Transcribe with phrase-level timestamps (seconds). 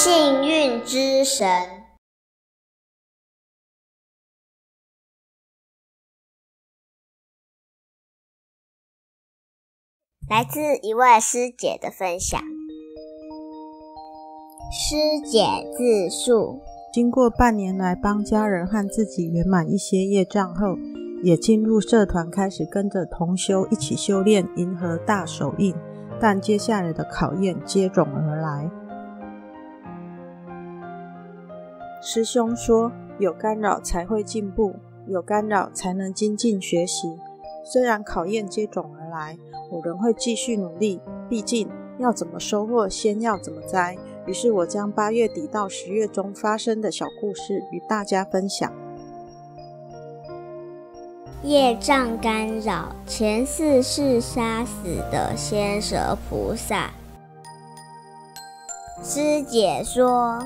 [0.00, 1.44] 幸运之神。
[10.28, 12.40] 来自一位师姐的分享。
[14.70, 14.94] 师
[15.28, 15.40] 姐
[15.76, 16.62] 自述：
[16.92, 20.76] 经过半年来帮家人和自己圆满一些业障后，
[21.24, 25.74] 也进入社团，开始跟着同修一起修炼银河大手印。
[26.20, 28.37] 但接下来的考验接踵而
[32.00, 34.74] 师兄说：“有干扰才会进步，
[35.06, 37.18] 有干扰才能精进学习。
[37.64, 39.36] 虽然考验接踵而来。”
[39.70, 40.98] 我仍会继续努力，
[41.28, 43.98] 毕竟要怎么收获，先要怎么栽。
[44.24, 48.72] 于是我将八月底到十月中发生的小故事与大家分享。
[51.42, 56.90] 业障干扰，前世是杀死的仙蛇菩萨。
[59.02, 60.38] 师姐说，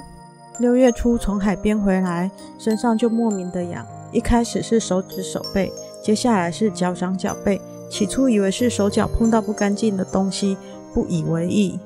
[0.59, 5.72] 六月初从海边回来，身上就莫名的痒，一开始是手指手背，
[6.03, 7.61] 接下来是脚掌脚背。
[7.91, 10.56] 起初以为是手脚碰到不干净的东西，
[10.95, 11.78] 不以为意。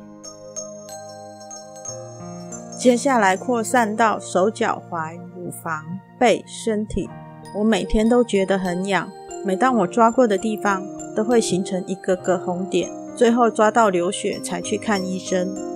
[2.79, 5.85] 接下来扩散到手脚踝、乳房、
[6.19, 7.09] 背、身体，
[7.57, 9.11] 我每天都觉得很痒。
[9.45, 15.76] 每当我抓过的地方，都会形成一个个红点，最后抓到流血才去看医生。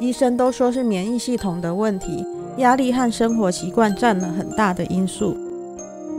[0.00, 2.26] 医生都说是免疫系统的问题，
[2.58, 5.36] 压力和生活习惯占了很大的因素。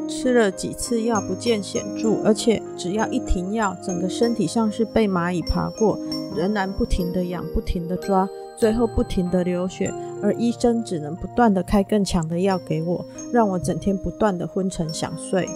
[0.07, 5.97] 吃了几次药不见显著，而且只要一停药，整个身体像是被蚂蚁爬过，
[6.35, 13.03] 仍然不停地痒，不停地抓，最后不停地流血，而医生只能不断地开更强的药给我，
[13.33, 15.49] 让我整天不断地昏沉想睡。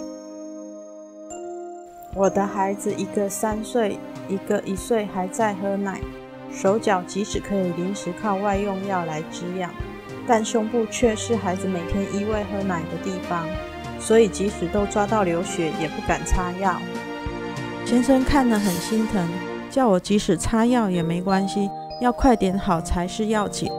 [2.16, 3.98] 我的孩子一个三岁，
[4.28, 6.00] 一个一岁还在喝奶，
[6.52, 9.70] 手脚即使可以临时靠外用药来止痒，
[10.26, 13.46] 但胸部却是孩子每天依偎喝奶的地方。
[13.98, 16.76] 所以即使都抓到流血，也不敢擦药。
[17.84, 19.28] 先生看了很心疼，
[19.70, 21.68] 叫我即使擦药也没关系，
[22.00, 23.70] 要快点好才是要紧。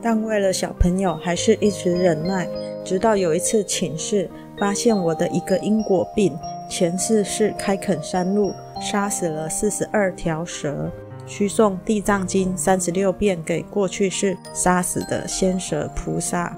[0.00, 2.48] 但为了小朋友，还是一直忍耐。
[2.84, 6.38] 直到有一次请示，发现我的一个因果病，
[6.70, 10.90] 前世是开垦山路，杀死了四十二条蛇，
[11.26, 16.54] 需诵地藏经三十六遍给过去世杀死的仙蛇菩萨。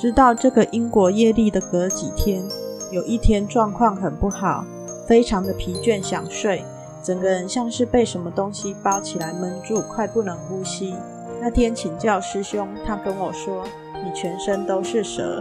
[0.00, 2.42] 知道这个因果业力的隔几天，
[2.90, 4.64] 有一天状况很不好，
[5.06, 6.64] 非常的疲倦想睡，
[7.04, 10.96] 整个人像是被什么东西包起来闷住，快不能呼吸。
[11.40, 13.64] 那天请教师兄，他跟我说
[14.04, 15.40] ：“你全身都是蛇。”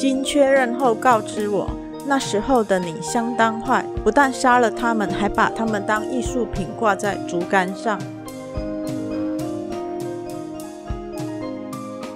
[0.00, 1.68] 经确认后告知我，
[2.06, 8.00] 那时候的你相当坏，不但杀了他们，还把他们当艺术品挂在竹竿上。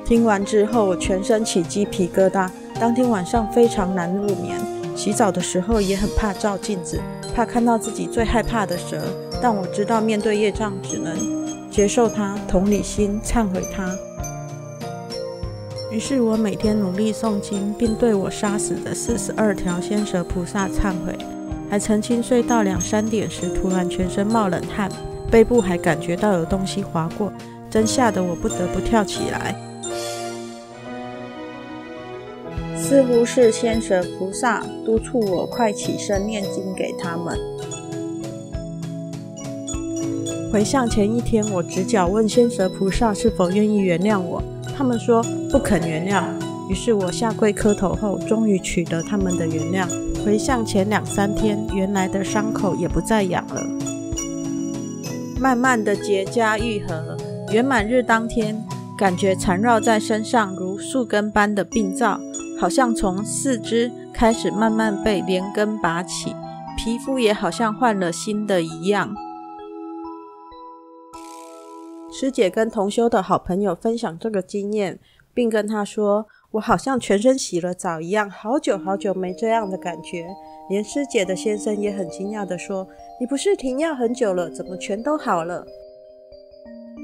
[0.07, 2.49] 听完之后，我全身起鸡皮疙瘩。
[2.81, 4.59] 当天晚上非常难入眠，
[4.97, 6.99] 洗澡的时候也很怕照镜子，
[7.35, 8.97] 怕看到自己最害怕的蛇。
[9.43, 11.15] 但我知道面对业障，只能
[11.71, 13.95] 接受它，同理心忏悔它。
[15.95, 21.17] 于是我每天努力诵经，并对我杀死的四十二条仙蛇菩萨忏悔。
[21.71, 24.91] 还曾经睡到两三点时，突然全身冒冷汗，
[25.31, 27.33] 背部还感觉到有东西划过，
[27.71, 29.55] 真吓得我不得不跳起来。
[32.77, 37.39] 似乎是仙蛇菩萨督促我快起身念经给他们。
[40.53, 44.43] 回向前一天，我直角问仙蛇菩萨是否愿意原谅我，
[44.77, 46.25] 他们说不肯原谅。
[46.69, 49.87] 于是我下跪磕头后，终于取得他们的原谅。
[50.25, 53.63] 回向前两三天，原来的伤口也不再痒了，
[55.39, 57.17] 慢慢的结痂愈合。
[57.53, 58.65] 圆满日当天，
[58.97, 62.19] 感觉缠绕在身上如树根般的病灶。
[62.59, 66.35] 好像从四肢开始慢慢被连根拔起，
[66.79, 69.15] 皮肤也好像换了新的一样。
[72.17, 75.01] 师姐跟同修的好朋友分享这个经验，
[75.35, 80.29] 并跟他说：“我好像全身洗了澡一样，好久好久没这样的感觉。”
[80.71, 82.87] 连师姐的先生也很惊讶地说
[83.19, 85.67] ：“你不是停药很久了，怎么全都好了？”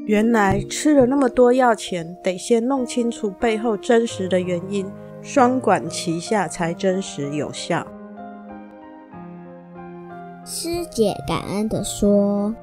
[0.06, 4.86] 原来吃了那么多药前，得先弄清楚背后真实的原因。
[5.22, 7.84] 双管齐下才真实有效。
[10.46, 12.54] 师姐感恩地说：“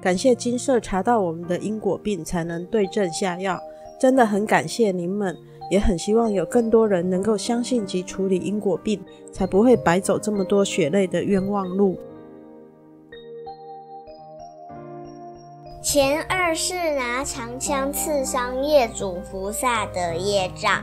[0.00, 3.60] 感谢金色查到我们的因果病，才能对症下药。
[4.00, 5.36] 真的很感谢你们，
[5.70, 11.98] 也很希望有更多人能够相信及处理因果病，才不会白走这么多血泪的冤枉路。
[15.82, 20.82] 前二是拿长枪刺伤业主菩萨的业障。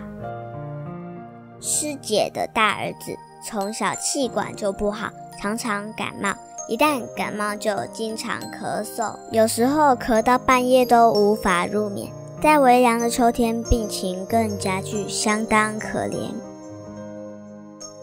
[1.60, 5.10] 师姐的大儿子从小气管就不好，
[5.40, 6.36] 常常感冒，
[6.68, 12.12] 一旦感冒就经常咳嗽，有时候咳到半夜都无法入眠。
[12.42, 16.30] 在微凉的秋天，病情更加剧，相当可怜。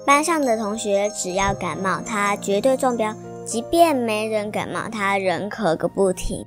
[0.06, 3.12] 班上的同学只要感冒，他绝对中标；
[3.44, 6.46] 即便没人感冒，他仍咳个不停。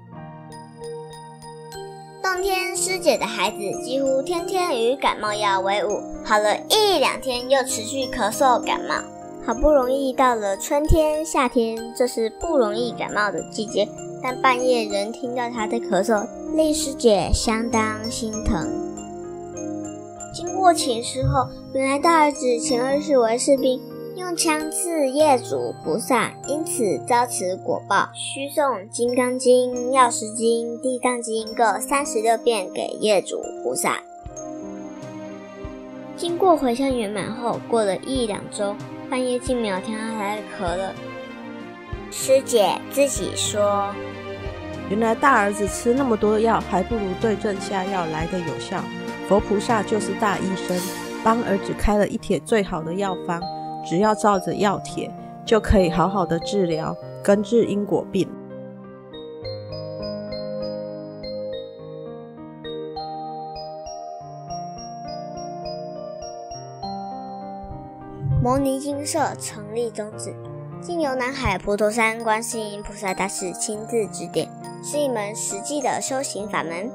[2.23, 8.95] 冬天，师姐的孩子几乎天天与感冒药为伍，好了一两天又持续咳嗽感冒。
[9.47, 13.87] 好不容易到了春天、夏天，这是不容易感冒的季节。
[14.21, 18.69] 但半夜仍听到他的咳嗽，令师姐相当心疼。
[20.33, 23.81] 经过请示后，原来大儿子前二世为士兵，
[24.17, 28.09] 用枪刺业主菩萨，因此遭此果报。
[28.13, 34.01] 需诵《金刚经》《药师经》《地藏经》各三十六遍给业主菩萨。
[36.17, 38.75] 经过回向圆满后，过了一两周，
[39.09, 40.93] 半夜竟没有听到他还咳了。
[42.11, 43.93] 师姐自己说
[44.89, 48.83] ：“原来大儿子吃那么多药，还不如对症下药来的有效。
[49.27, 50.77] 佛菩萨就是大医生，
[51.23, 53.41] 帮儿子开了一帖最好的药方，
[53.85, 55.11] 只要照着药帖，
[55.45, 58.27] 就可以好好的治疗，根治因果病。”
[68.39, 70.33] 摩尼精舍成立宗旨。
[70.79, 74.47] 经由南海普陀山观世音菩萨大士亲自指点，
[74.83, 76.91] 是一门实际的修行法门，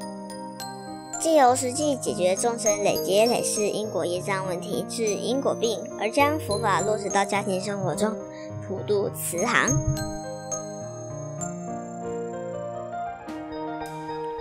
[1.19, 8.15] 借由实际解决众生累劫累世因果业障问题，治因果病，而将佛法落实到家庭生活中，
[8.67, 9.69] 普渡慈航。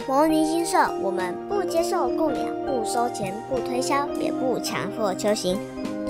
[0.07, 5.57] 摩尼精舍，我们不接受供养，不收钱，不推销，也不强迫修行，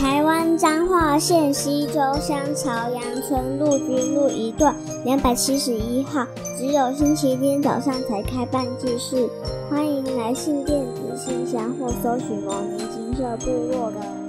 [0.00, 4.74] 台湾彰化县西州乡朝阳村陆军路一段
[5.04, 6.26] 两百七十一号，
[6.56, 9.28] 只有星期天早上才开办祭事，
[9.68, 14.19] 欢迎来信电子信箱或搜寻牟尼金色部落的。